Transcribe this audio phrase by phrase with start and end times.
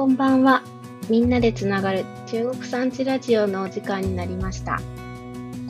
[0.00, 0.62] こんばんは。
[1.10, 4.80] みんなでつながる中国産地ラジオのお時間になりました。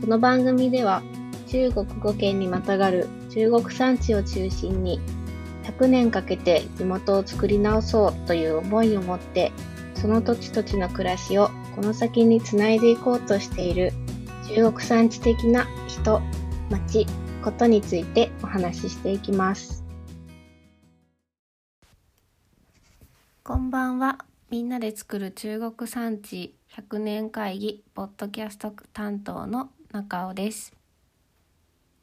[0.01, 1.03] この番組では
[1.49, 5.01] 中国語圏にまたがる中国産地を中心に
[5.65, 9.51] 100年かけて地元を作り直そうという思いを持って
[9.97, 13.92] その土地土地の暮らしをこの先につないでいこうとしている
[14.54, 16.23] 中国産地的な人、
[16.70, 17.05] 町、
[17.42, 19.80] ことについてお話ししていきます。
[23.50, 24.24] こんばんは。
[24.48, 30.72] みんなで作る中国産地100年会議ポッドキャスト担当の中尾です。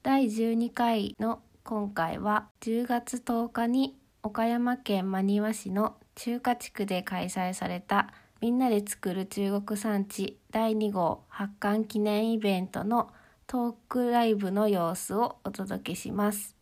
[0.04, 13.10] 第12回の今回は10月10日に岡山県真庭市の中華地区で開催されたみんなで作る中国産地第2号発刊記念イベントの
[13.48, 16.58] トークライブの様子をお届けします。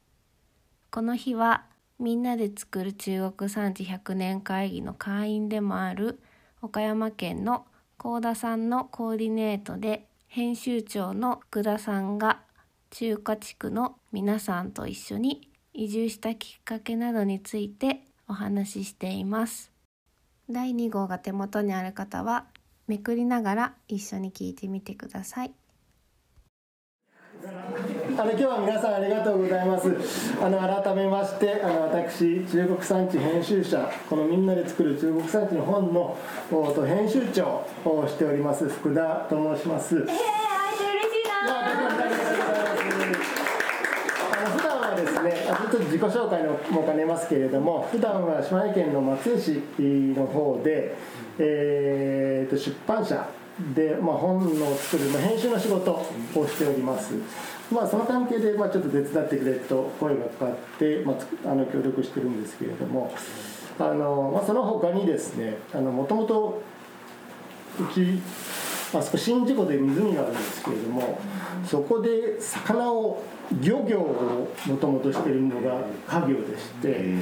[0.92, 1.66] この日は
[2.00, 6.20] みんなで作る中国産地100年会議の会員でもある
[6.62, 7.66] 岡山県の
[7.98, 12.42] 高田さんのコーディネートで編集長の福田さんが
[12.90, 19.72] 中華地区の皆さんと一緒に移住したきっかけなどについてお話ししています。
[20.50, 22.46] 第2号が手元にある方は
[22.88, 25.54] めくりながら一緒に聞いてみてください。
[28.18, 29.90] あの今日は皆さんありがとうございます。
[30.42, 36.18] あの改めましてあの私中国産地編集者このみんなで作る中国産地の本の
[36.50, 39.98] おと編集長をしております福田と申します。
[39.98, 40.14] えー、会え
[40.78, 41.28] て嬉しい
[44.80, 49.62] なですね、あちょっと自己紹介のも兼ねますけれども、普段は島根県の松江市
[50.18, 50.96] の方で、
[51.38, 53.28] えーと出版社
[53.74, 57.14] で、まあ、本の作る、まあ、編集の仕事をしております。
[57.72, 63.14] まあ、その関係で、まあ、ちょっと手伝ってくれと声がかかって、まあ、あの協力してるんですけれども
[63.80, 66.62] あの、まあ、その他にですねもともと
[67.80, 68.22] うち
[68.94, 71.20] あそこ宍道湖で湖があるんですけれども
[71.66, 73.24] そこで魚を
[73.62, 77.14] 漁業をもともとしているのが家業でして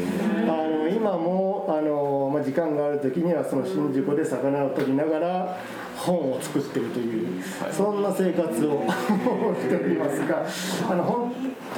[0.43, 5.57] あの今もあの、まあ、時間がある時にはその宍道湖で魚を取りながら
[6.03, 10.45] 本を作ってるというそんな生活をしておりますが
[10.91, 11.33] あのほん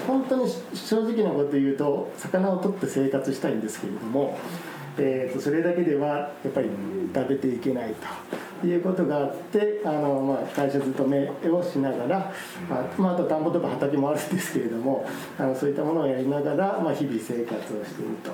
[0.08, 4.38] 本当に正直なこと言うと魚を取って生活したいんですけれども。
[4.98, 6.70] えー、とそれだけではやっぱり
[7.14, 8.08] 食べていけないと
[8.66, 12.32] いうことがあってあの、まあ、会社勤めをしながら
[12.70, 18.32] あ,、まあ、あと田んぼとか畑もあるんですけれどもあのそういったものをやりながら、まあ、日々生活をしていると。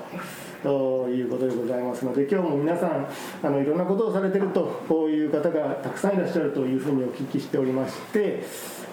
[0.62, 3.08] ということでございますので今日も皆さん
[3.42, 8.44] あのいろんなことをされてるとこういう方がたくさんいらっしゃるというふうにお聞きしておりまして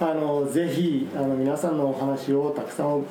[0.01, 3.05] あのぜひあの皆さんのお話をたくさん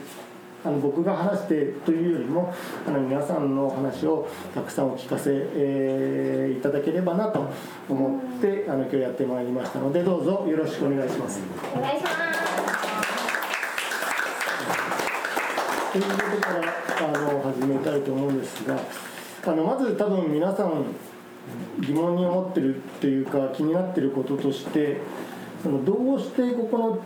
[0.68, 2.52] あの僕が話してというよりも
[2.86, 7.48] あの皆さんのお話をたくさんお聞かせ、えーいただければなと
[7.88, 11.40] 思ってあの今日やってまいりましたのでどうぞよろしくお願いします。
[11.74, 12.18] お願いします
[15.92, 16.74] ということから
[17.08, 18.78] あの始めたいと思うんですが
[19.46, 20.84] あのまず多分皆さん
[21.80, 25.00] 疑問に思ってるっていうか気になってることとして
[25.62, 26.98] そのどうしてここの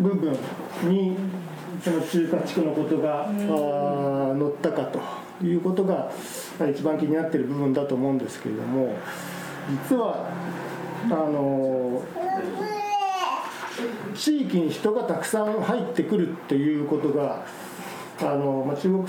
[0.00, 0.36] 部分
[0.84, 1.16] に
[1.82, 5.00] その中華地区のことが、載ったかと
[5.44, 6.10] いうことが
[6.70, 8.94] 一番気になってる部分だと思うんですけれども
[9.90, 10.28] 実は
[11.04, 12.02] あの
[14.14, 17.44] 地域に人がたくさん入ってくるっていうことが
[18.20, 19.04] あの、まあ、中国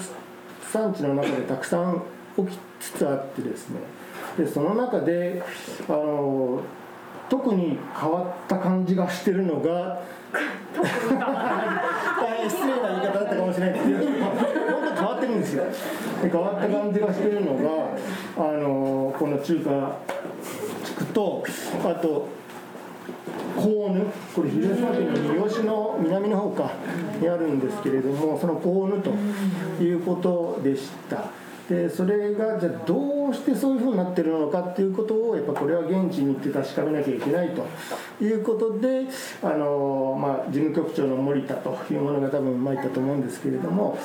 [0.72, 2.02] 産地の中でたくさん
[2.36, 3.80] 起きつつあってですね
[4.38, 5.44] でその中で
[5.88, 6.62] あの
[7.30, 10.02] 特に変わった感じがしてるのが
[12.50, 14.34] 失礼な言い方だったかもしれないですけど本
[14.90, 15.64] 当変わってるんですよ。
[16.22, 17.70] で変わった感じがしてるのが
[18.38, 19.98] あのこの中華
[20.84, 21.44] 地区と
[21.86, 22.28] あと
[23.56, 24.06] コーヌ。
[24.36, 26.72] これ広島県の三好の南の方か
[27.22, 29.12] にあるんですけれどもそのコーヌと
[29.84, 31.26] いうことでした。
[31.70, 37.66] でそれがじゃあどうしてそういうふうになってるのかっていうことをやっぱこれは現地に行って確かめなきゃいけないと
[38.24, 39.06] いうことで
[39.42, 43.98] あの、まあ、事務局長の森田というものが多分参ったと思うんですけれども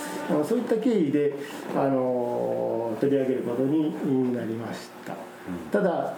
[0.49, 1.35] そういった経緯で
[1.75, 5.15] あの取り上げることになりました。
[5.73, 6.15] ただ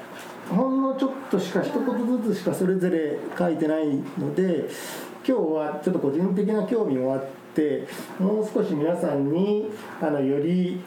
[0.50, 3.87] ほんのちょっとしか一言ずつしかそれぞれ書いてない
[4.19, 4.69] ので
[5.26, 7.39] 今日はちょっと個人的な興味もあって
[8.19, 9.70] もう少し皆さんに
[10.00, 10.81] あのより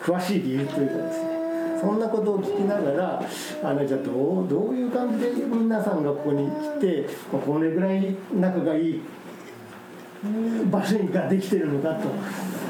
[0.00, 1.32] 詳しい理由というかですね
[1.80, 3.22] そんなことを聞きながら
[3.64, 6.48] あのじゃあどうどういう感じで皆さんがここに
[6.78, 9.00] 来てこれぐらい仲がいい
[10.70, 11.98] 場所ができてるのか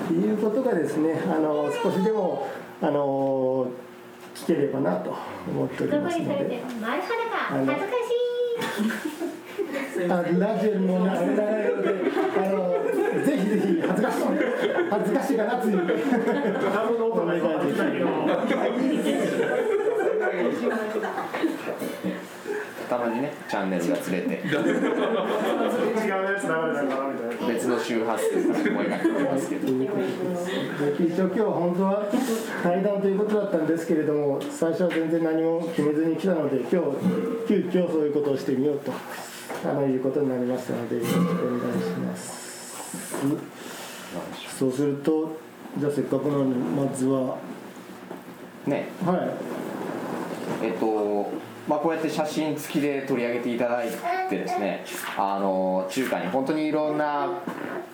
[0.08, 2.48] ということがですねあの少しでも
[2.80, 3.70] あの
[4.34, 5.14] 聞ければなと
[5.46, 6.62] 思っておりますので。
[10.08, 11.88] あのラジオにもねあれなので
[12.36, 12.72] あの
[13.24, 14.20] ぜひぜひ恥ずかしい
[14.90, 15.76] 恥ずかしいかなという。
[15.76, 18.06] ダブの音がいたけど
[22.88, 24.34] たまにねチャンネルがずれて。
[24.34, 29.66] 違うやつ流れたからみたいな別の周波数から声が聞こえますけど。
[29.66, 29.74] で
[31.06, 32.04] 一応今日は本当は
[32.62, 36.76] 対談ということだったんですけれども最初は全然何も決めずに来たので今日
[37.48, 38.92] 急遽そういうことをしてみようと
[39.64, 42.42] あのいうことになりましたのでよろしくお願いします。
[44.58, 45.36] そうすると
[45.78, 47.38] じゃあせっかくなのでまずは
[48.66, 48.88] ね。
[49.04, 49.32] は
[50.62, 51.30] えっと
[51.68, 53.88] まあ、こうやって写真付きで取り上げていただい
[54.28, 54.84] てですね
[55.16, 57.28] あの中華に本当にいろんな、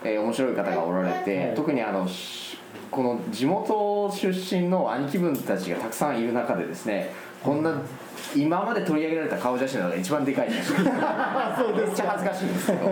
[0.02, 1.54] えー面白い方がおられて、はい。
[1.54, 2.56] 特にあのし
[2.90, 7.12] この地元出身の兄貴分たちがたくさんいる中でですね
[7.42, 7.82] こんな
[8.36, 12.66] 今まで取り上げられた顔写真の中で一番でかい写真めっちゃ恥ずかしいんです。
[12.66, 12.90] けど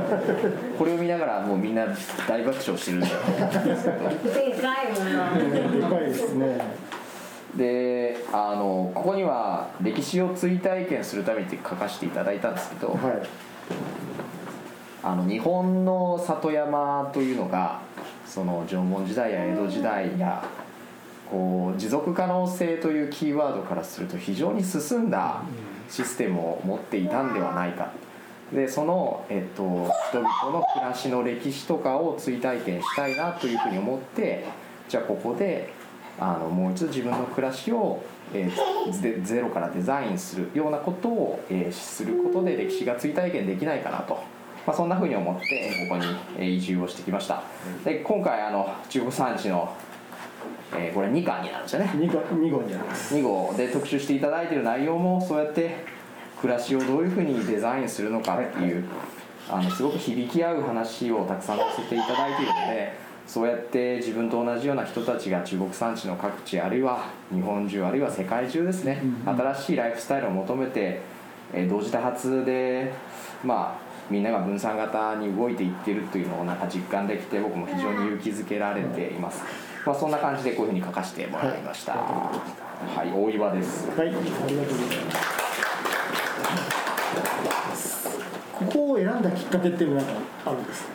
[0.79, 1.87] これを見ながらもうみんな
[2.27, 5.09] 大爆笑してるんだですけどでかいもの
[5.69, 6.61] いでかいですね。
[7.57, 12.99] であのここには歴史を追体験するためにって書かせていただいたんですけど、はい。
[15.03, 17.81] あの日本の里山というのが
[18.27, 20.43] その縄文時代や江戸時代や
[21.31, 25.43] こう持続可能性というキーワードからすると非常に進んだ
[25.89, 27.91] システムを持っていたんではないか
[28.53, 29.63] でその、えっと、
[30.11, 34.45] 人々の暮らしの歴史とかを追体験したいなというふうに思って
[34.89, 35.73] じゃあここで
[36.19, 38.03] あのもう一度自分の暮らしを、
[38.33, 44.15] えーゼゼロからデザインするようなことを、えーすることで歴史が追体験できないかなと、
[44.65, 46.07] まあ、そんなふうに思ってここに
[46.39, 47.43] えー移住をしてきました。
[47.85, 49.75] で今回あの中国産地の、
[50.75, 51.91] えーこれ2巻になるんですよね。
[51.95, 53.15] 2号二号になります。
[53.15, 55.85] 2号で特集していただいている内容もそうやって
[56.41, 58.85] 暮らしをどういうふうにデザインするのかっていう
[59.49, 62.93] あのすごく響き合う話をたくさんさせていただいているので
[63.27, 71.01] そうやって自分と同じような人たちが中国産地の各地あるいは日本中あるいは世界中ですね新しいライフスタイルを求めて、
[71.53, 72.93] えー同時多発で
[73.45, 79.43] まあみんなが分散型に動いていってるというのをなんか実感できて僕も非常に勇気づけられています、
[79.87, 84.65] まあ、そんな感じでこういうふうに書かせてもらいましたはい、大岩ですはい、ありがとうございま
[87.75, 88.09] す。
[88.53, 90.13] ここを選んだきっかけって何か
[90.47, 90.89] あるんですか？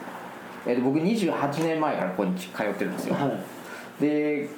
[0.67, 3.31] えーと僕28年前からここに通ってるんですよ、は
[3.99, 4.01] い。
[4.01, 4.49] で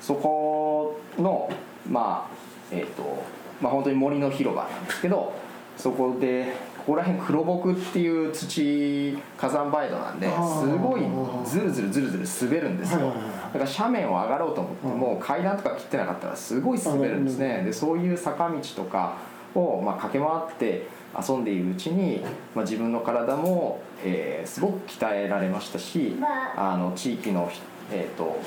[0.00, 1.50] そこの
[1.90, 2.34] まあ
[2.74, 3.22] えっ、と
[3.60, 5.32] まあ本当に森の広場なんですけど
[5.76, 6.54] そこで
[6.86, 10.32] ここら辺黒木っていう土火山灰土なんです
[10.78, 11.02] ごい
[11.44, 13.12] ズルズルズルズル滑るんですよ。
[13.52, 17.62] だから斜面を上がろうと思っても階段とか切ってなかったらすごい滑るんですね。
[17.64, 19.16] でそういう坂道とか
[19.54, 20.86] をまあ駆け回って
[21.28, 22.22] 遊んでいるうちに、
[22.54, 26.16] まあ、自分の体も、えーすごく鍛えられましたし
[26.56, 26.76] あ。
[26.76, 27.50] の地域の、
[27.92, 28.38] えー、と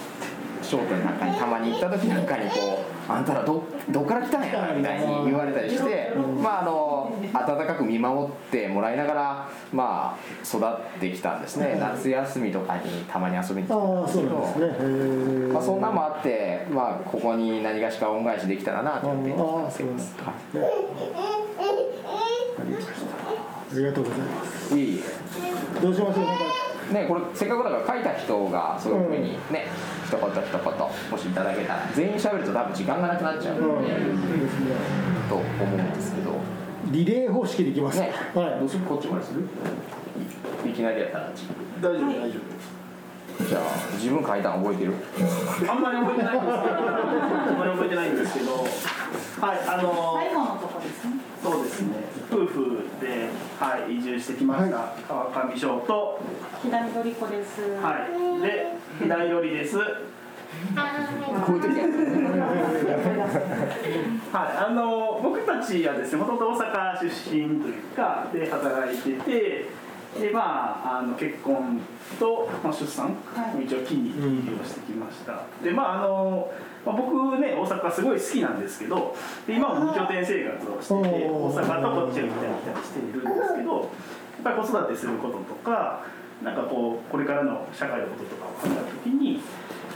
[0.63, 15.53] 商店なんかにたまに行った時なんかにこう「あんたらどどっから来たんや」みたいに言われたりして、まあ、あの温かく見守ってもらいながら、まあ、育ってきたんですね夏休みとかにたまに遊びに来たんですけどそすね。
[15.53, 19.35] まあ、そんなんもあって、まあ、ここに何がしか恩返しできたらなと思ってあ
[19.67, 20.23] あ、そうなんですね。
[20.23, 20.33] は
[23.73, 24.77] ありがとうございます。
[24.77, 25.03] いいい
[25.81, 26.62] どうしましょう。
[26.93, 29.67] ねこれせっかくだから書いた人がそういうふうにね、
[30.05, 30.73] 一言一言
[31.11, 34.01] もしいただけたら全員喋ると多分時間がなくなっちゃううん、ので、いいで
[34.49, 34.75] すね。
[35.27, 36.31] と思うんですけど。
[36.91, 37.99] リレー方式でいきます。
[37.99, 38.59] ね、はい。
[38.59, 38.69] どう。
[38.69, 38.83] する？
[38.85, 39.47] こっちまでする？
[40.65, 41.31] いいきなりやったら。
[41.81, 42.09] 大丈夫。
[42.09, 42.39] 大丈
[43.49, 43.61] じゃあ
[43.93, 44.93] 自分書いたの覚えてる？
[44.93, 46.53] 夫あんまり覚えてないんですけど。
[46.53, 46.93] あ
[47.53, 48.51] んまり覚えてないんですけど。
[48.53, 51.12] はいあの最後のとこですね。
[51.43, 51.95] そうですね。
[52.31, 53.27] 夫婦で、
[53.59, 56.19] はい、移住してきました、川上翔と、
[56.63, 57.61] 左取り子です。
[57.81, 58.07] は
[58.39, 59.77] い、で左寄りです。
[59.77, 59.87] はい。
[64.33, 69.65] あの僕たちはですねもともと大阪出身というかで働いてて
[70.19, 71.81] でまああの結婚
[72.19, 73.57] と、まあ、出産はい。
[73.57, 74.13] を一応機に移
[74.45, 76.51] 住をしてきました、でまああの、
[76.85, 79.15] まあ、僕ね大阪すごい好きなんですけど
[79.47, 83.89] で今も2拠点生活をしてて大阪とこっちを行ったり来たりしているんですけどやっ
[84.43, 86.05] ぱり子育てすることとか
[86.43, 89.41] なんかこうこれからの社会のこととかを考えた時にやっ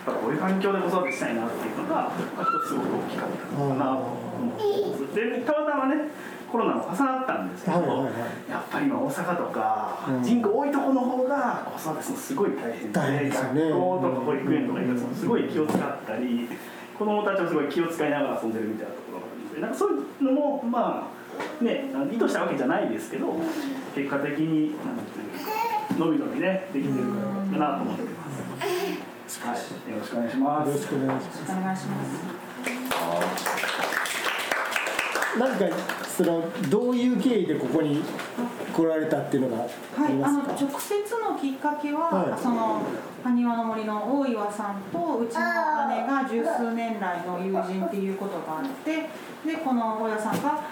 [0.06, 5.16] ぱこういう環境で子育てしたいなっていうのがまあ一つすごく大きかったのかなと思ってます。
[5.16, 6.10] でたまたまね
[6.52, 8.14] コロナも重なったんですけど、はいはいはい
[8.50, 16.50] やっぱり今大阪とか、うん人口多いところの方が子育てすごい大変で大変ですよね学校とか保育園とか行すごい気を使ったり
[16.98, 21.12] 子供たちもすごい気を使いながら遊んでるみたいなところがあるのでなんかそういうのもま
[21.62, 23.34] あね意図したわけじゃないですけど
[23.96, 25.24] 結果的になんてい
[25.98, 28.10] うのびのびねできてるからかなと思ってま
[29.28, 29.42] す。
[29.42, 29.58] はい、
[29.92, 30.70] よろしくお願いします。
[30.70, 32.38] よろしくお願いしますお願いします。
[35.38, 35.66] なんか
[36.18, 38.02] そのどういう経緯でここに
[38.74, 42.42] 来られたっていうのがあはい、あの直接のきっかけは、はい。
[42.42, 42.82] その
[43.24, 49.10] 埴輪の森の大岩さんとうちの姉が十数年来の友人っていうことがあって
[49.46, 50.64] でこの大岩さんが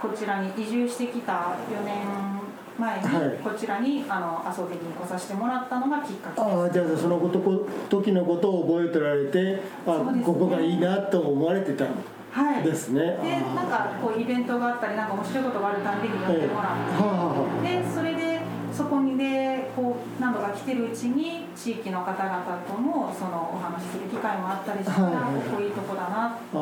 [0.00, 2.40] こちらに移住してきた4年
[2.78, 3.38] 前にはい。
[3.44, 6.54] こちらにあの遊びに来させてもらったのがきっかけです。
[6.56, 10.22] ああじゃあそのことこ時のことを覚えてられてあ、ね。
[10.24, 11.88] ここがいいなと思われてたん
[12.34, 13.00] はい、ですね。
[13.22, 18.42] でなんかこうイベントがあったりなんか面白いことがあるたんびに寄ってもらって、はあはあでそれで
[18.74, 26.58] そこにでこう何度か来てるうちに地域の方々ともそのお話しする機会もあったりしたら、はいはいここいいとこだな、ああ、そ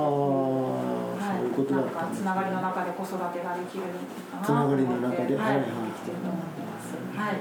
[1.40, 3.88] ういうことだなんつながりの中で子育てができる
[4.28, 5.40] かなつながりの中で。
[5.40, 5.64] はい、はいはい。
[5.64, 6.92] 来てると思ってます。
[7.16, 7.40] はい。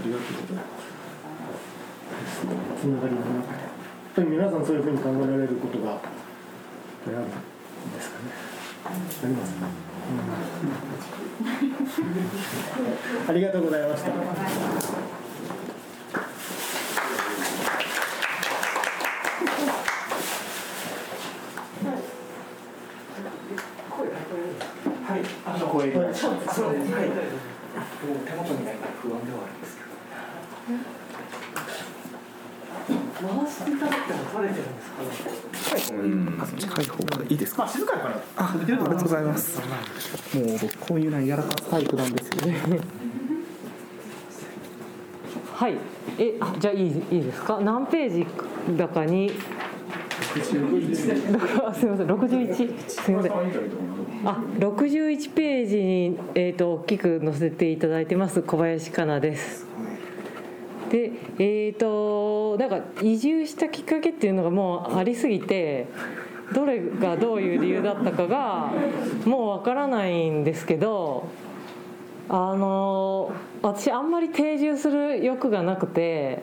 [0.00, 0.72] りがとうございま
[2.24, 2.80] す。
[2.80, 3.60] つながりの中で。
[3.60, 6.00] やっぱり皆さんそういうふうに考えられることが
[7.04, 7.28] やっぱりあるん
[7.92, 8.24] ですかね。
[8.84, 9.66] ありますか。
[9.66, 9.70] うん
[13.26, 14.10] ありがとうございました。
[25.04, 26.60] はい、あの、声がそうです。
[26.60, 26.72] はい。
[27.08, 27.14] も
[28.14, 31.03] う手元にないから不安ではあるんですけど。
[33.54, 34.90] 回していただいても取れてるんです
[35.92, 35.98] かね。
[36.00, 37.62] うんあ、近い方がいいですか？
[37.62, 38.16] まあ静かやから。
[38.36, 39.60] あ、ありがとうございます。
[40.34, 42.56] もう僕こういうのやらかすタイプなんですよね。
[45.54, 45.74] はい。
[46.18, 47.60] え、あ、じゃあいいいいですか？
[47.60, 48.26] 何ページ
[48.76, 49.30] だかに？
[51.66, 52.54] あすみません、六十一。
[52.88, 53.32] すみません。
[54.24, 59.66] あ、六十一ページにえっ、と大きく載せていただいてます小林かなです。
[60.90, 65.86] で、えっ、となんか移住したきっかけっていうのがもうありすぎて。
[66.52, 68.70] どれがどういう理由だったかが
[69.24, 71.26] もうわからないんですけど
[72.28, 73.32] あの
[73.62, 76.42] 私あんまり定住する欲がなくて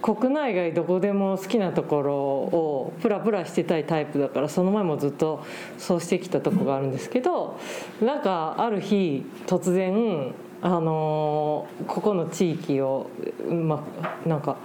[0.00, 5.44] 国内外どこでも好きなところをプラプラしてたいタイプだからその前もずっと
[5.76, 7.58] そうしてきたとこがあるんですけど
[8.00, 10.32] なんかある日突然
[10.62, 13.10] あのここの地域を
[13.48, 13.84] ま
[14.24, 14.56] あなんか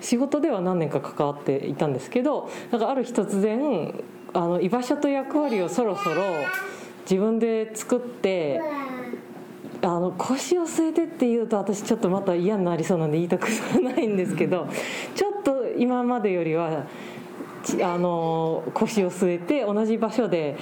[0.00, 3.94] 仕事では何年か関わっていたんですけどなんかある日突然
[4.32, 6.22] あの居場所と役割をそろそろ
[7.02, 8.60] 自分で作って
[9.80, 14.68] あの腰を据えてって言うと私ちょっとまた嫌になりそうなんで言いたくないんですけど
[15.14, 16.84] ちょっと今までよりは
[17.82, 20.56] あの腰を据えて同じ場所で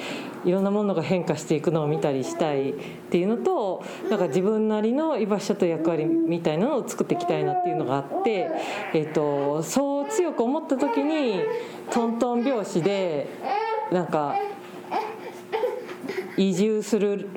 [0.44, 2.74] いろんなものが変化していくのを見たりしたいっ
[3.10, 8.50] ていうのとなんか自分なりの居場所と役割みたいなのを作っていきたいなっていうのがあって、
[8.94, 11.40] えっとそう強く思った時に
[11.90, 13.28] トントン拍子で
[13.92, 14.34] なんか
[16.36, 17.28] 移住する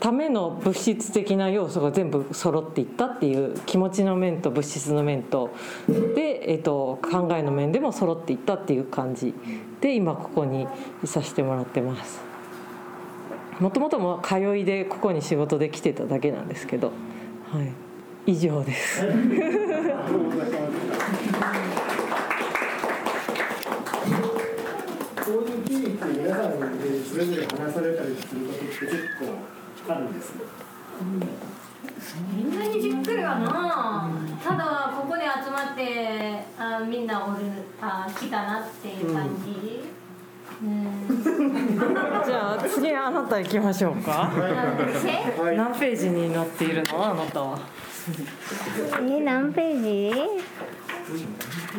[0.00, 5.50] ための物質的な要素が全部揃っていったっていう気持ちの面と物質の面と
[5.88, 9.34] で、えっと考えの面でも揃っていったっていう感じ。
[9.80, 10.66] で今ここに
[11.04, 12.20] いさせてもらってます。
[13.60, 16.92] もともとも通いでここに仕事で来てただけなんですけど、
[17.52, 17.62] は
[18.26, 19.04] い、以上です。
[25.28, 29.57] こういう経緯って皆さんでそれぞれ話されたりすることって結構
[29.90, 30.42] あるんですね。
[32.34, 32.58] みん。
[32.58, 34.10] なにびっくりはな。
[34.42, 37.36] ただここに集まってあみんなおる
[37.80, 39.82] あ来たなっていう感じ、
[40.62, 41.22] うん、
[42.26, 44.30] じゃあ次あなた行きましょうか。
[45.00, 47.10] せ何ページに載っているの？
[47.10, 47.58] あなたは。
[49.00, 50.12] え何ページ？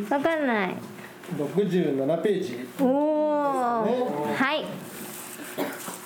[0.10, 0.76] わかんない。
[1.38, 2.68] 67ページ。
[2.80, 4.66] おおはい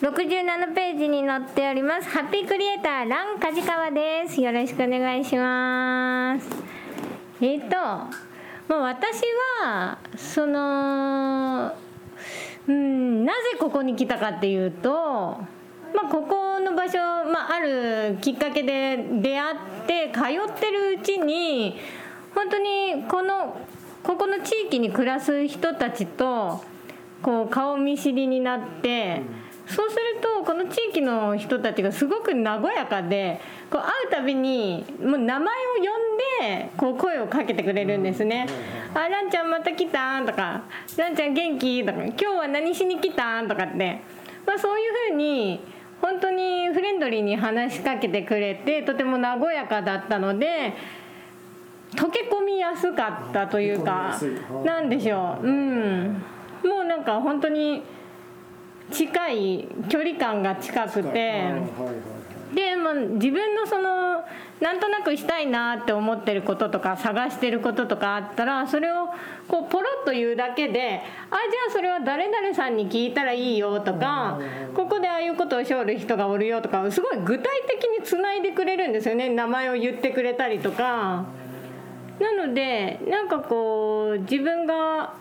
[0.04, 2.10] 67ページに載っております。
[2.10, 4.42] ハッピークリエイターラン梶川です。
[4.42, 6.50] よろしくお願いします。
[7.40, 8.12] えっ、とま
[8.70, 9.22] あ私
[9.62, 11.74] はその
[12.68, 14.90] うんなぜここに来たかっていうと
[15.94, 16.98] まあ、ここの場所、
[17.32, 19.58] まあ、あるきっかけで出会っ
[19.88, 21.80] て通ってるうちに
[22.36, 23.56] 本当にこの
[24.04, 26.62] ここの地域に暮らす人たちと
[27.22, 29.22] こう顔見知りになって
[29.74, 33.40] そうするとこの地域の人たちがすごく和やかで
[33.72, 38.46] こう会うたびにもう名前を呼んでこう声をかけてくれるんですね
[38.94, 40.62] 「あランちゃんまた来た?」とか
[40.96, 44.00] 「ランちゃん元気?」とか「今日は何しに来た?」とかって、
[44.46, 45.60] まあ、そういうふうに
[46.02, 50.74] 本当にフレンドリーに話しかけてくれてとても和やかだったので
[51.96, 54.16] 溶け込みやすかったというか
[54.64, 56.24] なんでしょううん
[56.64, 57.84] もうなんか本当に
[58.92, 61.52] 近い距離感が近くて。
[62.54, 64.24] で、まあ、自分のその
[64.62, 69.08] なんとなくしたいなって思ってることとか探してることとかあったらそれを
[69.48, 74.40] こうポロッと言うだけで「あじゃあそれは誰々さんに聞いたらいいよ」とか
[74.74, 81.26] 「ここでああいうことをしょる人がおるよ」とかすごい具体的につないでくれるんですよね名前を言ってくれたりとか。
[82.20, 85.14] なのでなんかこう自分が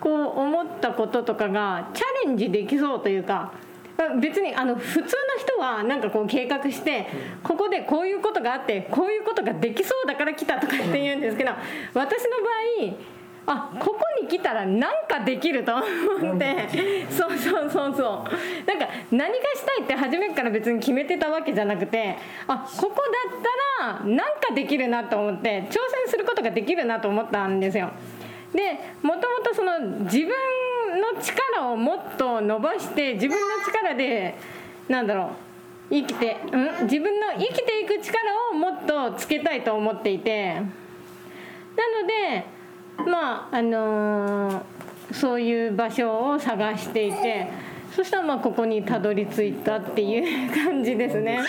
[0.00, 3.52] こう思ったこととかがチャレンジできそうというか
[3.96, 5.06] まあ別にあの普通の
[5.38, 7.06] 人はなんかこう計画して
[7.42, 11.50] ここでこういうことがあってこういうことができそうだから来たとかって言うんですけど
[11.94, 12.30] 私の
[12.86, 16.68] 場合あここに来たら何かできると思って。
[17.10, 18.66] そうそうそうそう。
[18.66, 22.16] なんか何がしたいって初めから別に決めてたわけじゃなくて
[22.46, 23.42] あここだっ
[23.80, 27.90] たら何かできるなと思って挑戦することができるなと思ったんですよ。
[28.52, 30.28] でもともとその自分
[31.00, 34.34] の力をもっと伸ばして自分の力で
[34.88, 35.26] なんだろ
[35.90, 38.18] う生きて、うん、自分の生きていく力
[38.52, 40.54] をもっとつけたいと思っていて。
[41.76, 42.44] なので
[43.10, 44.80] まああのー
[45.12, 47.48] そういう場所を探していて
[47.94, 51.40] そしたらまあここにたどり着いたっていう感じですね。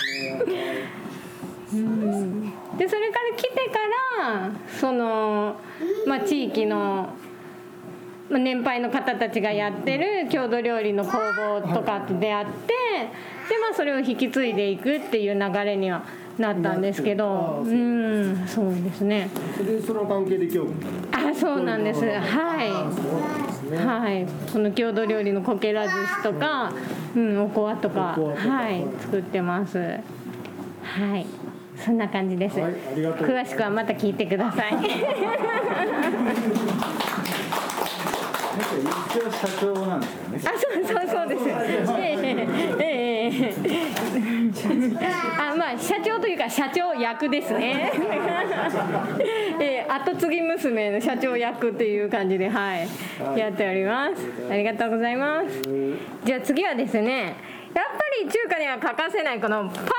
[1.71, 2.53] うん。
[2.81, 3.79] でそれから来てか
[4.23, 5.55] らその、
[6.07, 7.09] まあ、地域の
[8.27, 12.73] まあ年配の方たちがやってる郷土料理の工房とかと出会って
[13.49, 16.03] で、まあ、それを引き継いでいくっていう流れには
[16.39, 19.29] なったんですけどうんそうですね。
[19.55, 20.71] それでその関係で今日。
[21.11, 22.03] あそうなんです。
[22.03, 23.85] はい。
[23.85, 24.25] はい。
[24.51, 26.73] この郷土料理のこけら寿司とか、
[27.15, 28.49] うん、おこわとかおこわとか。
[28.49, 28.83] はい。
[29.01, 29.77] 作ってます。
[29.77, 31.40] はい
[31.83, 34.73] そんな感じです、はい詳しくはまた聞いてください。
[38.71, 40.39] 一応社長なんですよね。
[40.45, 41.43] あ、そうそうそうです。
[41.49, 42.37] ええ。
[42.79, 43.51] ええ。
[43.63, 44.01] ええ。
[45.39, 47.91] あ、まあ社長というか社長役ですね。
[49.59, 49.85] え。
[49.85, 52.87] え後継ぎ娘の社長役っていう感じではい
[53.37, 54.21] やっております。
[54.49, 55.61] ありがとうございます。
[56.23, 57.35] じゃあ次はですね。
[57.73, 59.91] やっぱり中華には欠かせないこのパワフルおば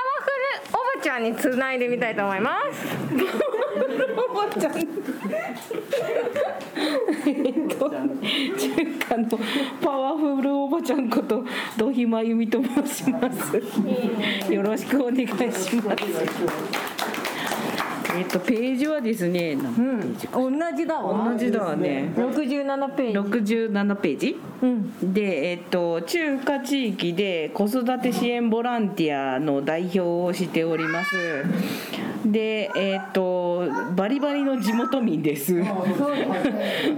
[1.03, 2.87] ちゃんにつないでみたいと思います。
[4.17, 4.77] おばちゃん
[7.27, 7.99] えっと中
[8.99, 9.27] 華の
[9.81, 11.43] パワフルおばちゃんこと
[11.77, 13.57] 土肥真由美と申します。
[14.51, 16.82] よろしくお願いします。
[18.15, 21.29] えっとページはですね、何ページか同じだわ。
[21.31, 23.17] 同じだわね六十七ページ。
[23.17, 25.13] 67ページうん。
[25.13, 31.43] で、えっと、中華地域で子育て支援ボランティアの代表をしております
[32.25, 35.53] でえっとバリバリの地元民です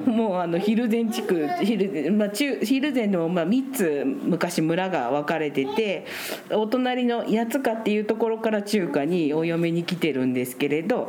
[0.05, 6.05] もうあの蒜山地区蒜,、まあ、中蒜山でもまあ3つ昔村が分かれてて
[6.51, 11.04] お隣の八塚っていうところから中華にお嫁に来てるんですけれど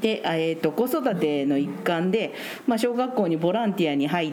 [0.00, 2.34] で、あえー、と子育ての一環で、
[2.66, 4.32] まあ、小学校にボランティアに入っ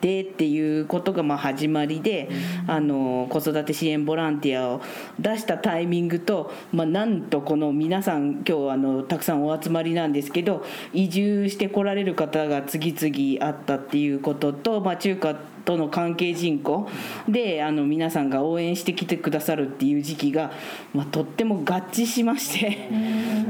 [0.00, 2.28] てっていうことがまあ始まりで、
[2.66, 4.82] あの子育て支援ボランティアを
[5.18, 15.34] 出したタイミングと、まあ、なんとこの皆さん今日あのたくさんお集まりなんですけど移住してこられる方が次々あったっていうことと、まあ、中華
[15.66, 16.88] との関係人口
[17.28, 20.52] であの皆さんが応援してきてくださるっていう時期が、
[20.94, 22.88] まあ、とっても合致しまして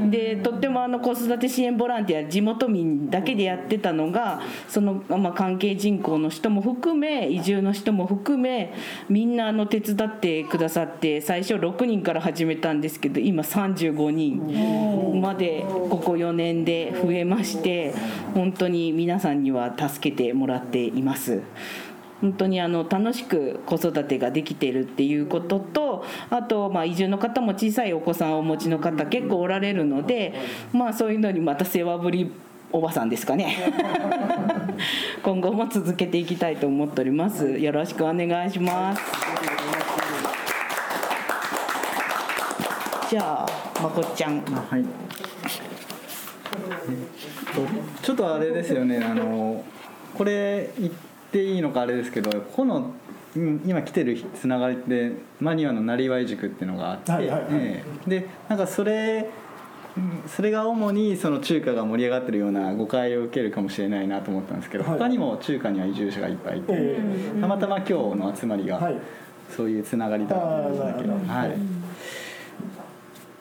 [0.09, 8.73] でとってもあの子育て支援ボランティア地元民だけでやってたのがその、まあ、関係人口の人も含め移住の人も含め
[9.07, 17.93] みんなあの手伝ってくださって最初6人から始めたんですけど今35人までここ4年で増えまして
[18.33, 21.43] 本当に皆さんには助けてもらっています。
[22.21, 30.33] 本当にあの楽しく子育てができてるっていうこととあとまあ移住の方も小さいお子さんをお持ちの方結構おられるので
[30.73, 32.31] まあそういうのにまた世話ぶり
[32.71, 33.55] おばさんですかね
[35.23, 39.01] 今後も続けていきたいと思っておりますよろしくお願いします
[43.09, 44.81] じゃあまこっちゃんあはい。
[44.81, 44.85] えっ
[47.55, 48.97] とちょっとあれですよね。
[48.97, 49.63] あの
[50.13, 50.91] これ言
[51.27, 52.93] っていいのかあれですけど、この
[53.35, 57.47] うん今来てるつながりでマニュアのなりわい塾っていうのがあって、はいはいはい。
[57.51, 58.09] ええ。
[58.09, 59.29] でなんかそれ
[59.97, 64.99] うんそれが主にその中華が盛り上がってるような誤解を受けるかもしれないなと思ったんですけど、はい。
[64.99, 66.99] 他にも中華には移住者がいっぱいいて、え
[67.41, 68.97] たまたま今日の集まりがはい。
[69.55, 71.57] そういうつながりだったんですけどはい。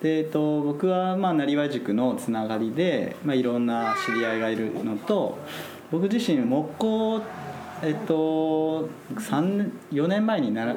[0.03, 5.39] でえっと、僕はまあなりわい塾のつながりで、まあ、いろんな知り合いがいるのと
[5.91, 7.23] 僕自身木工
[7.83, 10.77] えっと3 4年前になら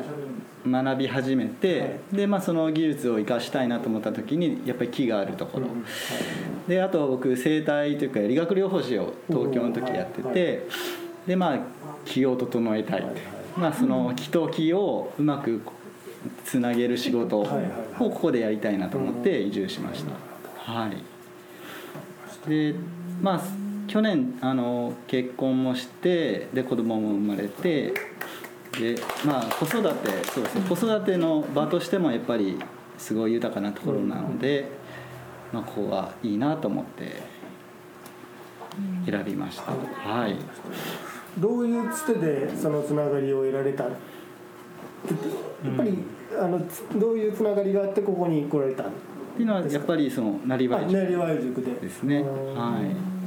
[0.68, 5.68] 学び始めて、でまあ、その技術を生かしたいなと思った時にやっぱり木があるところ、
[6.68, 10.68] であと僕整体というか理学療法士を東京の時やってて、
[11.26, 11.60] でまあ
[12.06, 13.02] 気を整えたい。
[13.02, 13.22] って、
[13.58, 15.62] まあ、その気と気をうまく
[16.44, 17.48] つなげる仕事を
[17.98, 20.12] ここでやりたいなと思って移住しました。
[20.72, 22.76] はい、で
[23.22, 23.42] まあ
[23.90, 27.92] 去年あの結婚もしてで子供も生まれて
[28.80, 32.60] でまあ子育てそうですね子育ての場としてもやっぱり
[33.00, 34.68] すごい豊かなところなので、
[35.52, 37.24] まあ、ここがいいなと思って
[39.10, 39.72] 選びました。
[39.72, 40.36] はい。
[41.40, 43.86] どういうつてでそのつながりを得られた？
[43.86, 43.94] やっ
[45.76, 45.98] ぱり、
[46.40, 48.86] あのつどういうつながりがあってここに来られたっ
[49.36, 51.72] ていうのはやっぱりそのなりわいなりわい塾で。
[51.72, 52.20] ですね。
[52.20, 53.19] うんはい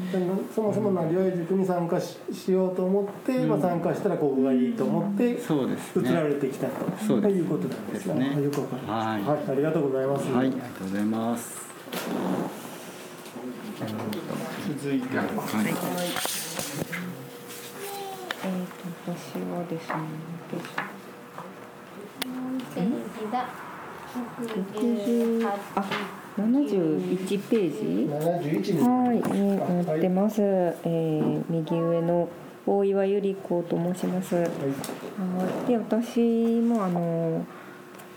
[0.55, 6.29] そもそもなりわい塾に参加ししようと思って、まあ、参加したらここがいいと思ってそうです移らね。
[6.31, 7.35] れてきたと、そうです。
[7.37, 8.43] いうことなんですね。
[8.43, 9.23] よくわかりました、はい。
[9.23, 11.63] はい、ありがとうございます、はい、ありがとうございます。
[14.69, 15.07] 続いて
[18.45, 19.95] えー、と私はですね
[22.75, 23.49] ページが
[24.41, 28.09] 60あ71ページ。
[28.11, 30.41] 71にはい、に載ってます。
[30.43, 32.29] えー右上の
[32.67, 34.37] 大岩由里子と申します。
[34.37, 35.69] はい。
[35.69, 36.21] で、私
[36.61, 37.45] もあの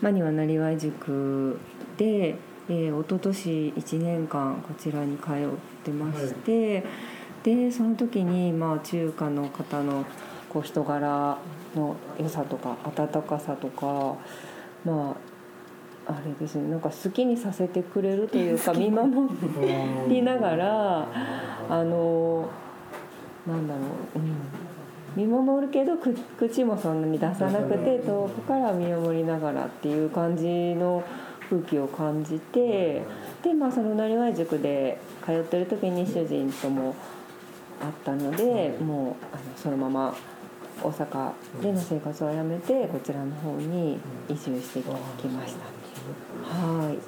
[0.00, 1.58] マニュアなりわい塾
[1.96, 2.36] で、
[2.68, 5.34] えー、一昨年1年間こちらに通っ
[5.84, 6.84] てまして、
[7.42, 10.04] でその時にまあ中華の方の
[10.48, 11.38] こう人柄
[11.74, 14.16] の良さとか温かさとか
[14.84, 15.35] まあ
[16.08, 16.70] あれですね。
[16.70, 19.28] なんか好きにさせてくれるというか見守
[20.08, 21.08] りながら
[21.68, 22.48] あの
[23.46, 23.80] なんだろ
[24.14, 24.36] う、うん、
[25.16, 31.02] 見守るけどく口もそんなに出さなくて遠くから見守りながらっていう感じの
[31.50, 33.02] 空気を感じて
[33.42, 36.94] でまあそのなりわい塾で通ってる時に主人とも
[37.80, 40.16] あったのでもうあのそのまま
[40.82, 44.82] 大阪での生活をやめてこちらの方に移住して
[45.20, 45.75] きました。
[46.42, 46.98] はい、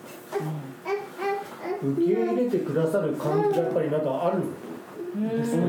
[1.87, 5.63] 受け入れてくださる感じがやっぱりなんかあるんですね。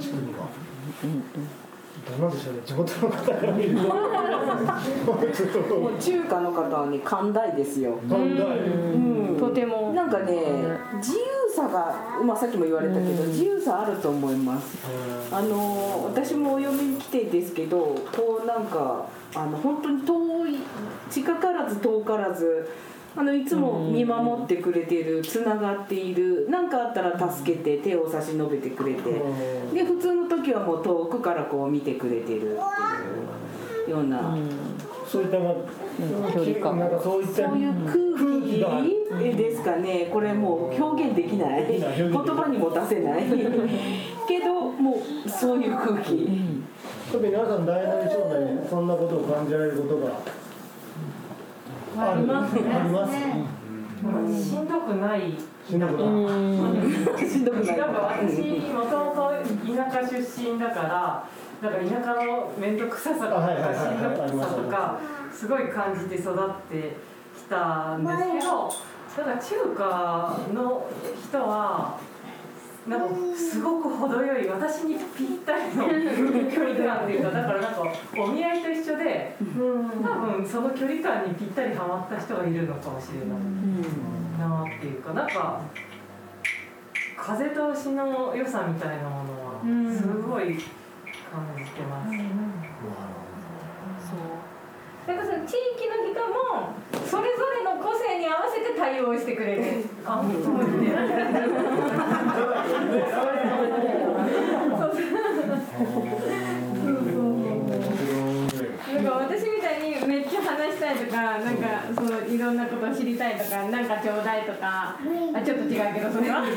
[0.00, 0.48] 地区には
[2.06, 2.36] どうなん。
[2.36, 3.88] でしょうね地元の方から見ると
[6.00, 7.98] 中華の方はね寛大ですよ。
[8.08, 9.38] 寛大うん。
[9.38, 9.92] とても。
[9.92, 10.42] なんかね
[10.96, 14.78] 自由さが、まあ、さっきも言われたけど、自由さあると思います。
[15.32, 17.78] あの私もお嫁に来てですけど
[18.14, 20.58] こうなんかあの本当に遠い
[21.10, 22.68] 近からず遠からず
[23.16, 29.02] あのいつも見守ってくれてるつながっている何かあったら助けて手を差し伸べてくれて
[29.74, 32.54] で普通の時はもう遠くからこう見てくれてるってい
[33.86, 34.36] うような。
[35.10, 35.54] そういったまあ
[36.32, 36.78] 距離感。
[36.78, 37.98] なんかそういったそういう空
[39.18, 40.08] 気ですかね。
[40.12, 41.66] これもう表現できない。
[41.66, 43.24] 言葉にも出せない。
[44.28, 46.28] けどもうそういう空気、
[47.10, 50.12] 特に皆さん大なり小なりそんなことを感じられることが
[52.12, 53.12] ありますあります。
[54.48, 55.34] しんどくない。
[55.68, 56.06] しんどくな
[57.18, 57.28] い。
[57.28, 57.76] しんどくない。
[57.76, 59.32] なんか私もともと
[59.66, 61.28] 田舎出身だから
[61.62, 64.98] なんか田舎の面倒くささとかしんどありますさとか
[65.32, 66.96] すごい感じて育って
[67.36, 70.90] きたんですけどなんか中華の
[71.28, 71.98] 人は
[72.88, 75.86] なんかすごく程よい私にぴったりの
[76.50, 77.82] 距離感っていうかだからなんか
[78.18, 83.38] お見合いと一緒で多分その距離感にぴったりはまった人がいるのかもしれない
[84.38, 85.60] なっていうかなんか
[87.18, 90.58] 風通しの良さみたいなものはすごい
[91.30, 92.10] 感じてます。
[95.06, 96.74] だからその地域の人も
[97.06, 99.62] それぞれの個性に合わせて対応してくれる。
[100.04, 100.94] あ、本当にね。
[108.92, 109.59] なんか私み
[110.36, 116.44] たいにめっちゃ話したいとか、なんかそのいろんなことを知りたいとか、なんかちょうだいとか、あちょっと違うけどそれは？
[116.46, 116.50] そ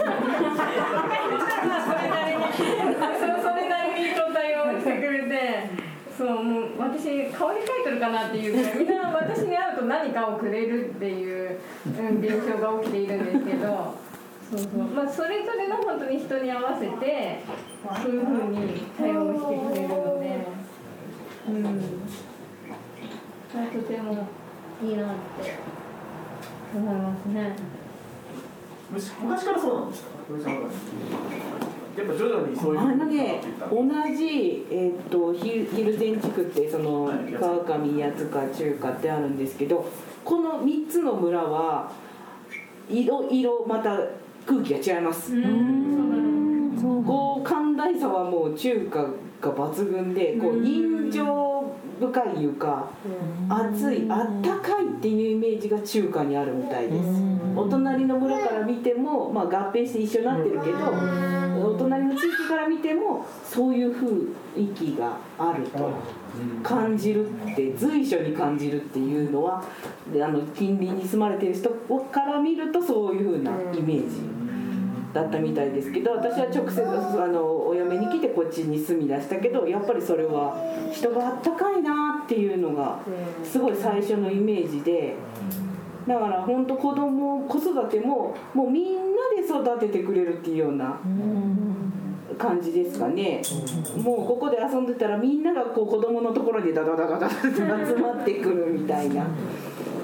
[2.01, 2.43] れなりに。
[2.43, 2.59] そ
[3.41, 5.69] それなりにこう対応してくれて、
[6.17, 8.53] そうもう私顔に書いてるかなっていう。
[8.55, 13.95] ぐらいみんな私に会うと何かをくれるっていう、うん、現象が起きているんですけど。
[14.51, 14.69] そうそう。
[14.83, 17.39] まあそれぞれの本当に人に合わせて
[18.01, 20.47] そういうふうに対応してくれるので。
[21.47, 22.32] うん
[23.53, 24.27] それとても
[24.83, 25.53] いいなって
[26.75, 27.55] 思いますね。
[28.91, 30.09] 昔からそうなんですか
[31.95, 33.39] やっぱ徐々にそういうあのね
[33.69, 33.83] 同
[34.15, 39.85] じ、えー、とヒルヒルゼン地区ってその川上八塚中華ってあるんですけど
[40.25, 41.91] この3つの村は
[42.89, 43.99] 色色また
[44.47, 45.31] 空気が違います。
[47.05, 51.75] こう寛大さはもう中華が抜群でこう人情
[52.07, 52.87] 深いいうか
[53.49, 57.09] 熱いあったかいっていうイメージが中華にあるみたいです。
[57.55, 60.77] お隣の村から見ても、まあ、合併して一緒になってるけど
[61.67, 65.91] お隣の地域から見てもそういう雰囲気があると
[66.63, 69.63] 感じるって随所に感じるっていうのは
[70.11, 71.69] であの近隣に住まれてる人
[72.11, 74.42] から見るとそういうふうなイメージ。
[75.13, 80.57] だったみたいですけど私は直接あのお嫁に来てこっちに住み出したけどやっぱりそれは
[80.91, 82.99] 人があったかいなっていうのが
[83.43, 85.15] すごい最初のイメージで
[86.07, 89.01] だから本当子供子育てももうみんな
[89.39, 90.99] で育ててくれるっていうような
[92.37, 93.41] 感じですかね。
[93.97, 97.61] もうここで遊んでたらみんながこう子供のところにダダダダダって集
[97.95, 99.27] まってくるみたいな。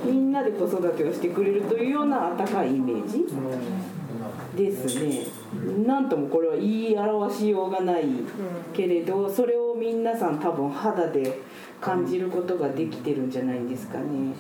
[0.06, 3.26] みんなで子育てをしてくれるというような温かいイメージ。
[4.60, 5.26] ですね。
[5.86, 8.06] なんともこれは言い表しようがない
[8.74, 11.40] けれどそれを皆さん多分肌で
[11.80, 14.34] 感じることができてるんじゃないんですかね。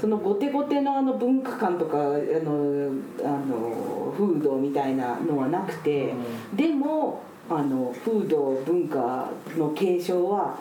[0.00, 2.90] そのゴテゴテのあの文化観とかあの
[3.22, 6.14] あの風土みたいなのはなくて
[6.54, 10.56] でもあの風土文化の継承は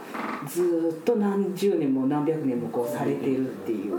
[0.48, 3.94] ずっと何十年も何百年もこうされてるっていう。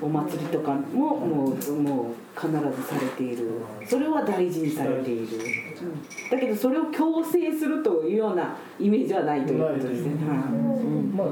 [0.00, 3.50] お祭りとかももうもう必ずされている。
[3.86, 5.26] それは大事にされている。
[6.30, 10.14] だけどそれを強制するというようなイメージはないということですね。
[11.14, 11.28] まあ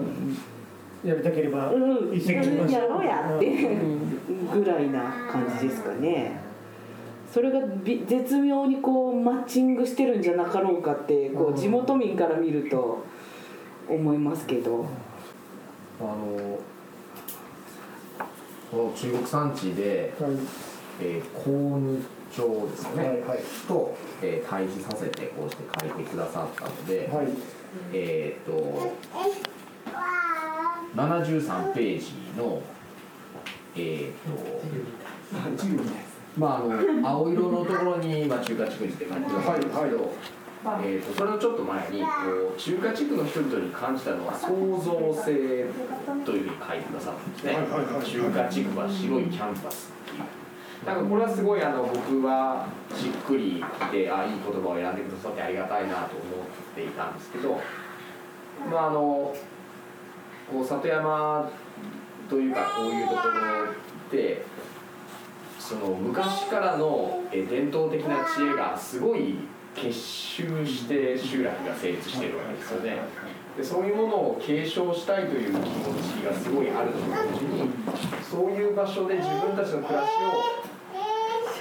[1.06, 3.76] やりたければうん、一石二鳥やろうやって
[4.54, 6.40] ぐらいな感じですかね。
[7.34, 13.04] それがび絶妙にこうマッチングしてるんじゃなかろうかってこう地元民から見ると
[13.88, 14.86] 思いますけど。
[16.00, 16.60] あの
[18.70, 20.30] この中国産地で、はい。
[21.00, 23.40] えー、甲二町ですよね、はいはい。
[23.66, 27.26] と、えー対比させてこうして書いてくださったので、はい。
[27.92, 28.92] えー、と
[30.94, 32.62] 73ページの
[33.76, 34.14] えー、と
[36.36, 40.12] まああの青色のところに、まあ、中華地区にって書いてくださるんですけど、
[40.82, 42.08] えー、とそれのちょっと前にこ
[42.56, 44.48] う中華地区の人々に感じたのは創
[44.80, 45.32] 造性
[46.24, 47.52] というふうに書いてくださったんですね、
[48.20, 50.44] 中華地区は白いキャンパスっていう。
[50.84, 57.58] なんかこれはすごいあの僕はしっくりきてあいい言葉を選んでくださってありがたいなと思っていたんですけど
[58.70, 59.34] まああの
[60.50, 61.50] こう里山
[62.28, 64.44] というかこういうところで
[65.74, 69.38] その昔からのえ伝統的な知恵がすごい
[69.74, 72.96] 結集して集落が成立してるわけですよね。
[73.56, 77.70] でそういうものを継承したいという気持ちがすごいあると同時に
[78.22, 80.08] そういう場所で自分たちの暮らし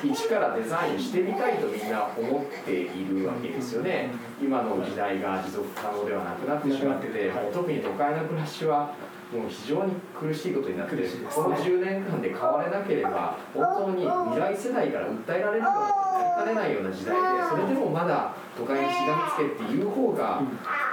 [0.05, 4.11] を一からデザインしてみたいとみんな思っているわけですよね。
[4.41, 8.93] 今の時代が持続可能ではなくなってしまっててもう特に都会の暮らしは
[9.33, 16.03] もう非常に苦しいことになってこの10年間で変われなければ本当に未来世代から訴えられるような
[16.45, 20.41] なりかねないような時代でそれでもまだ都会にしがみつけっていう方が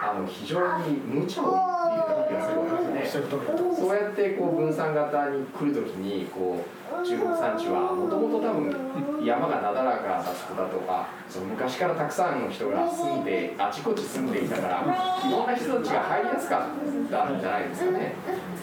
[0.03, 1.61] あの非常に無茶を言
[2.00, 2.61] っているような気がする。
[2.61, 3.08] わけですね。
[3.08, 14.84] そうやってこう分散型に来るときにこう中国山地はもともと多分山がなだらかだったとかその昔からたくさんの人が住んであちこち住んでいたから
[15.26, 18.14] いろんな人たちが入りやすかったんじゃないですかね。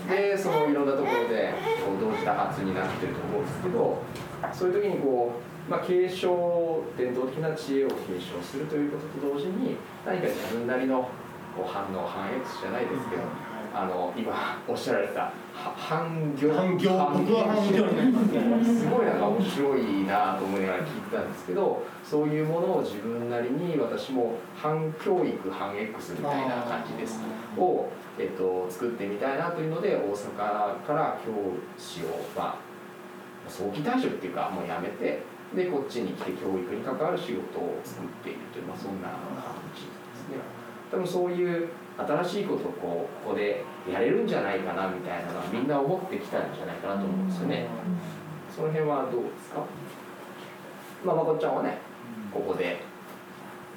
[0.09, 1.53] でそのいろんなところで
[1.85, 4.03] こう同時多発になってると思うんですけど
[4.53, 5.33] そういう時にこ
[5.67, 11.09] う、まあ、継承伝統的な知恵を継承するということと同時に何か自分なりの
[11.57, 13.23] こう反応反 X じゃないですけど
[13.79, 15.31] あの今おっしゃられたは
[15.77, 17.85] 反業反業僕は反業
[18.65, 27.19] すごいなんか面白いなと思いながら聞いてたんですけどそういうものを自分なりに私も反教育反 X みたいな感じです。
[27.55, 30.35] を、えっと、作ってみたいなというので大阪
[30.83, 31.31] から教
[31.77, 32.59] 師を、まあ、
[33.47, 35.21] 早期退職っていうかもうやめて
[35.55, 39.21] でこっちに来て教育に関わる仕事を作っているという、まあ、そんな感
[39.75, 40.37] じですね。
[40.89, 47.67] 多分そういう新しいことをこうここでやれるんじゃないかなみたいなのはみんな思ってきたんじゃないかなと思うんですよね。
[48.55, 49.61] その辺はどうですか？
[51.05, 51.77] まあまこっちゃんはね
[52.33, 52.81] ここで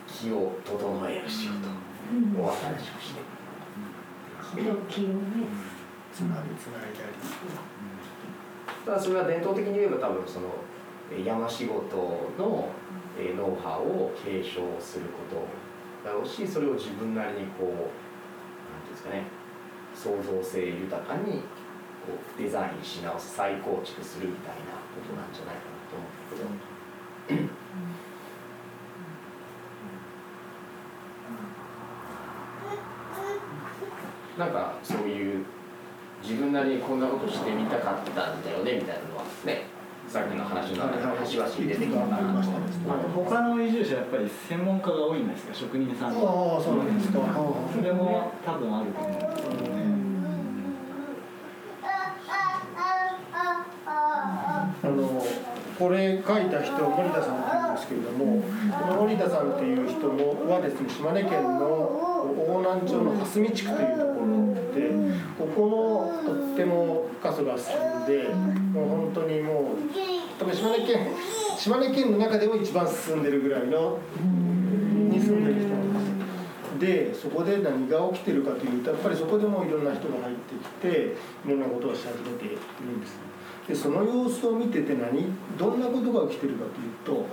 [0.06, 1.68] 気を整える仕事
[2.42, 3.20] を新しくして
[4.54, 5.14] 気を気をね。
[6.12, 6.94] つなぎつないだり
[8.84, 10.48] ただそれは伝統的に言えば多分その
[11.12, 11.96] えー山仕事
[12.36, 12.68] の
[13.16, 17.90] えーノウハウを継承することだろうしそれを自分なりにこう
[19.00, 19.24] ですかね
[19.94, 21.40] 創造性豊かに
[22.04, 26.66] こうデザインし直す再構築するみたいなことなんじゃないかなと思うんだ
[27.26, 27.60] けど。
[34.38, 35.44] なんかそういう
[36.22, 39.66] 自分なりにこんなことしてみたかったんだよねみたいなのはね
[40.10, 42.80] さっきの話の中で端々に出てきたかなと思うんです
[43.14, 45.54] 他の移住者やっぱり専門家が多いんですか？
[45.54, 46.08] 職人さん。
[46.08, 46.14] ああ
[46.60, 47.20] そうなんですか、
[47.72, 49.36] それも多分あると思うんで。
[49.36, 49.80] すけどね
[54.82, 55.22] あの
[55.78, 58.42] これ書いた人森田さんですけれども
[58.78, 64.90] この森田さんっていう人もはですね島根県の大南町の蓮見地区というところで
[65.38, 68.28] ここのとっても過疎が進んで
[68.72, 71.08] もう本当にもう多分島根県
[71.56, 76.20] 島根県の中でも一番進んでるぐらいのに住んでる人なんです。
[76.80, 81.14] でそこで何が起きてるかというとやっぱりそこでもいろんな人が入ってきて
[81.44, 83.18] いろんなことをし始めているんです。
[83.68, 85.26] でその様子を見てて何
[85.58, 86.64] どんなことが起きてるか
[87.04, 87.26] というと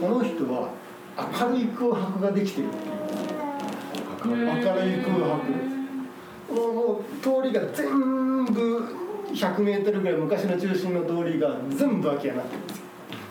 [0.00, 0.70] この人は
[1.16, 2.96] 明るい空白ができてるっていう。
[4.26, 5.66] 明るい空白
[6.52, 8.84] もう通りが全部
[9.32, 12.60] 100メートルぐらい昔の中心の通りが全部空き家になってる。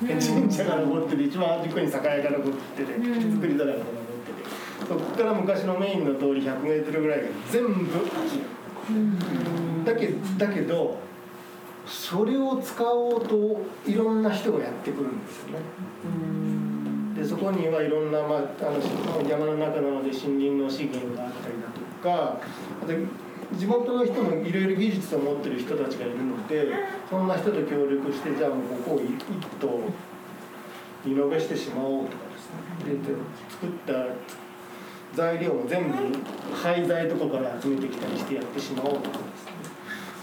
[0.04, 3.86] んですよ神社が残ってて一番端っこに酒屋が残ってて造り酒屋が残っ
[4.25, 4.43] てて。
[4.88, 8.43] そこから昔のメインの通り100メートルぐらいが全部空き家。
[9.86, 10.97] だけだけど
[11.88, 15.60] それを使おうといろんな人がやってくるんですよね。
[17.15, 18.43] でそこにはいろんな、まあ、あ
[19.21, 22.39] の山の中なので森林の資源があったりだとか
[22.84, 22.93] あと
[23.56, 26.67] 地元の人もいろいろ技術を持ってる人たちがいるので
[27.10, 29.08] そんな人と協力してじゃあもうここを一
[29.60, 29.82] 棟
[31.06, 32.95] リノベしてしまおうとかですね。
[32.95, 33.17] でで
[33.50, 33.93] 作った
[35.15, 35.95] 材料も全部
[36.54, 39.52] 廃材とかから集めてきたりしてやってしまおうとかですね。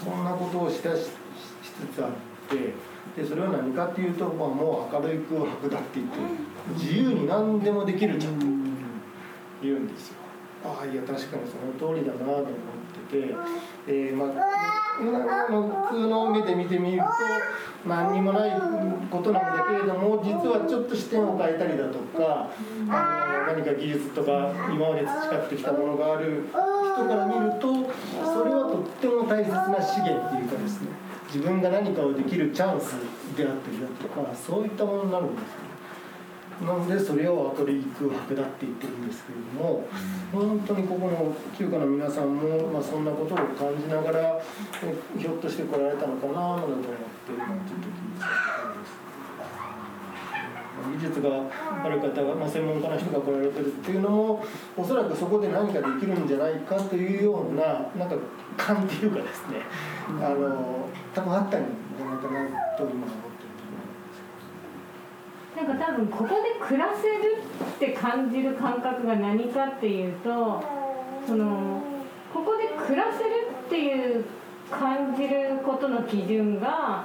[0.04, 1.10] そんなことをしだしし
[1.72, 2.10] つつあっ
[2.48, 2.74] て
[3.20, 6.18] でそれは何かっていうと、まあ、もう明るい空白だって言って
[6.74, 8.46] 自由に何でもできるじゃんと
[9.62, 10.22] 言うんですよ。
[10.64, 12.46] ああいや確かにその通りだなと思っ
[13.10, 13.34] てて、
[13.88, 14.28] えまあ
[14.98, 17.04] 普通の目で見てみると
[17.88, 18.50] 何にもない
[19.10, 22.50] ことなんだけれども実はちょっと視点を変えたりだとか
[22.88, 27.90] あの何か技術とか今まで培ってきたものがある人から見ると
[28.22, 30.91] それはとっても大切な資源っていうかですね。
[31.32, 32.92] 自分が何かをできるチャンス
[33.34, 35.72] であったりだとかそういったものになるんですよ
[36.60, 39.88] なのでそれを明るい空白だって言ってるんですけれども
[40.30, 44.40] 本当にここの休暇の皆さんも、まあ、そんなことを感じながら
[44.84, 48.62] えひょっとして来られたのかななんて思ってなんていう時に
[50.98, 51.30] 技術が
[51.84, 54.44] ある方が、まあ、専門家の人が来られてるっていうのも
[54.76, 57.64] おそらくそこで何かできるんじゃないかというような
[57.96, 58.16] なんか
[58.56, 59.62] 感っていうかですね
[60.08, 61.64] あの多分あったん
[61.96, 63.44] じゃないかなと今思って
[65.56, 70.62] るなんか多分ここで暮らせるって感じる感覚が何かっていうと
[71.26, 71.82] その
[72.32, 74.24] ここで暮らせるっていう
[74.70, 77.04] 感じることの基準が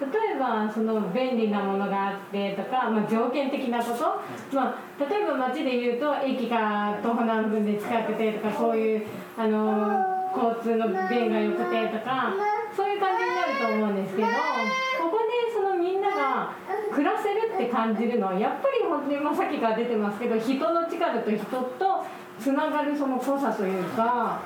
[0.00, 12.34] 例えばその便利なものがあってとか、まあ、条件的なこと、まあ、例えば街で言うと駅が徒歩何分で近くてとかそういうあの交通の便が良くてとか
[12.74, 16.52] そういう感じになると思うんですけどここでそのみんなが
[16.90, 22.06] 暮らせるって感じるのはやっぱり本当に、ま、さっきから出てますけど人の力と人と
[22.40, 24.40] つながるその濃さというか。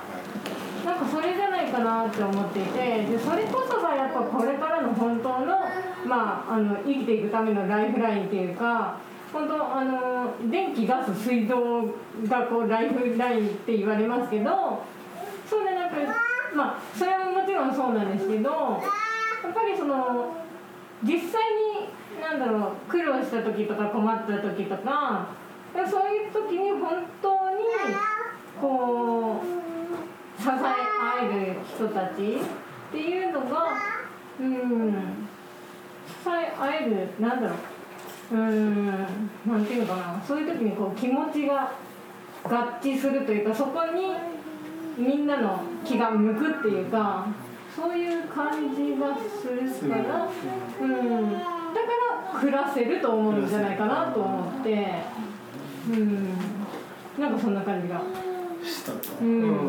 [0.85, 5.59] なんかそれじゃないかなって思っていてでそれこそがやっぱこれからの本当の,、
[6.05, 8.97] まあ、あの生きていくためのライフラインっていうか
[9.33, 11.83] 本当あの電気ガス水道
[12.29, 14.81] がこうライフラインって言われますけど
[15.49, 15.95] そうでなく
[16.55, 18.77] まあそれももちろんそうなんですけどや
[19.49, 20.35] っぱりその
[21.03, 21.89] 実際に
[22.21, 25.27] なんだろう苦労した時とか困った時とか
[25.89, 27.65] そういう時に本当に
[28.59, 29.67] こう。
[30.39, 33.73] 支え合える人たちっていうのが
[34.39, 35.27] うん
[36.23, 37.55] 支え合えるなんだろ
[38.31, 38.85] ううん
[39.45, 41.71] なんていうのかなそういう時にこう気持ちが
[42.43, 42.49] 合
[42.81, 44.13] 致するというかそこに
[44.97, 47.27] みんなの気が向くっていうか
[47.75, 50.27] そういう感じがするから、
[50.81, 51.47] うん、だか
[52.33, 55.03] ら暮らせると思うんじゃないかなと思って、
[55.89, 56.33] うん、
[57.19, 58.01] なんかそんな感じが。
[58.63, 58.91] した。
[58.93, 59.59] とうん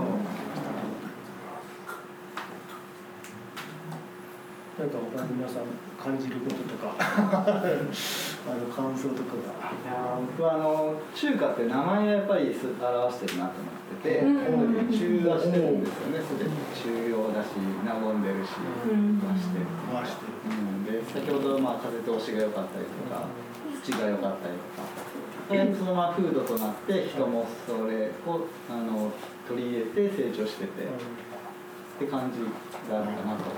[4.79, 5.67] なんか他に皆さん
[5.99, 6.95] 感じることとか。
[8.49, 14.89] あの感想とかがいやー僕はあの中華って名前がやっぱりす表してるなと思ってて、うん。
[14.89, 18.57] 中和してるんですよねすでに中央だし和んでるし
[18.89, 19.21] うん。
[19.21, 20.49] 和してる、回してる。
[20.49, 23.27] うん、で先ほどまあ風通しが良かったりとか
[23.85, 24.89] 土が良かったりとか。
[25.53, 29.11] でそのまま風土となって人もそれをあの
[29.49, 30.87] 取り入れて成長してて、っ
[31.99, 32.45] て感じ
[32.91, 33.49] があるかなと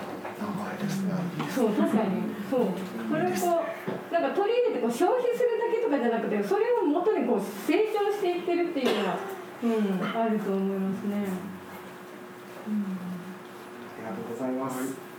[0.41, 1.13] 名前ですね。
[1.55, 2.23] そう確かに。
[2.49, 2.73] そう。
[3.11, 3.65] それをこ
[4.11, 9.19] うなんか取り入れてこう消費するだけとかじゃなくてそれを元にこう成長していってるっていうのが、
[9.63, 11.29] うん、あると思いますね。
[13.97, 15.11] ありがとうございます。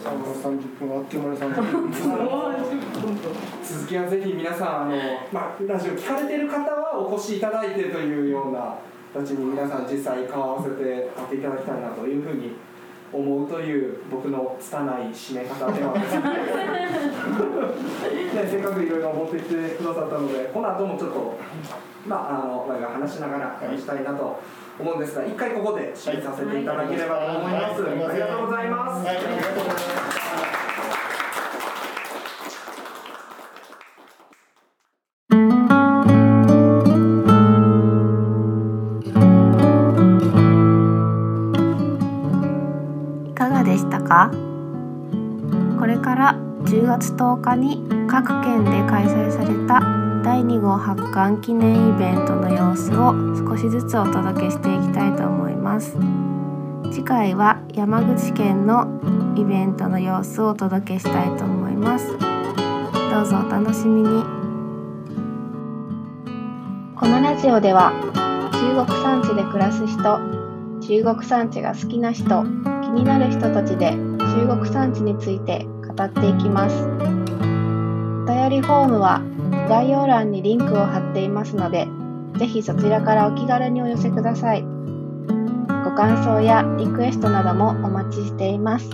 [0.00, 1.92] 最後の30分はあっという間に30分
[3.62, 4.96] 続きはぜひ皆さんあの、
[5.30, 8.78] まあ、ラジオ聞かれてる方はお越しいただいてというような
[9.12, 12.56] 形に皆さん実際顔を合わせて会っていただきたいなというふうに
[13.12, 16.22] 思うという僕の拙い締め方ではですね
[18.42, 21.38] ねせっかくいろいろ持ってきてくださったのでこの後もちょっと
[22.06, 24.40] まああの我が話しながら話したいなと
[24.78, 29.12] 思うんですが一回ここで締めさせていただければと思います、はいありがとうございます、は
[30.18, 30.21] い
[46.98, 49.80] 月10日に各県で開催された
[50.22, 53.14] 第2号発刊記念イベントの様子を
[53.48, 55.96] 少しずつお届けしていきたいと思います。
[56.90, 59.00] 次回は山口県の
[59.36, 62.08] イベントの様子をお届けしたいと思います。
[62.08, 64.22] どうぞお楽しみに。
[66.94, 67.92] このラジオでは
[68.52, 70.20] 中国山地で暮らす人
[70.82, 72.44] 中国山地が好きな人
[72.82, 76.84] 気になる人たちで中国山地について語っていきます。
[76.84, 79.20] お便りフォームは
[79.68, 81.88] 概要欄にリンクを貼っていますので
[82.38, 84.62] ぜひそちらからお気軽にお寄せください。
[85.84, 88.88] ご感想やリクエストなどもお待ちしています。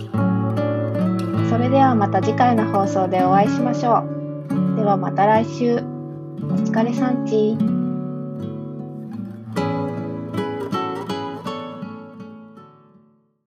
[1.49, 4.03] それではまた次回の放送でお会いしましょ
[4.49, 4.75] う。
[4.75, 5.77] ではまた来週。
[5.77, 5.81] お
[6.53, 7.78] 疲れさんち。